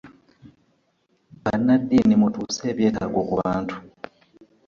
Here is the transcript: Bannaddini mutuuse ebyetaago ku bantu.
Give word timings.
Bannaddini 1.43 2.13
mutuuse 2.21 2.61
ebyetaago 2.71 3.19
ku 3.27 3.33
bantu. 3.41 3.75